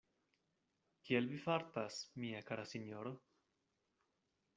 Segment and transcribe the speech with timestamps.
[1.09, 3.13] Kiel vi fartas, mia kara sinjoro?